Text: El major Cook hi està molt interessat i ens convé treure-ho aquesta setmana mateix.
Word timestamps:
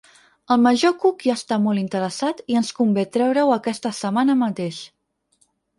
El 0.53 0.61
major 0.61 0.95
Cook 1.03 1.25
hi 1.27 1.33
està 1.33 1.59
molt 1.67 1.83
interessat 1.83 2.41
i 2.55 2.59
ens 2.63 2.73
convé 2.81 3.07
treure-ho 3.19 3.55
aquesta 3.61 3.95
setmana 4.03 4.41
mateix. 4.45 4.83